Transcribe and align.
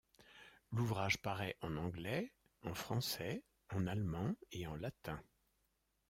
L’ouvrage 0.71 1.21
paraît 1.21 1.55
en 1.61 1.77
anglais, 1.77 2.33
en 2.63 2.73
français, 2.73 3.43
en 3.69 3.85
allemand 3.85 4.33
et 4.51 4.65
en 4.65 4.75
latin. 4.75 5.21